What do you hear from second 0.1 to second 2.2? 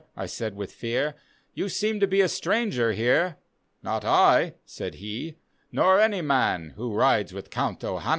I said with fear," You seem to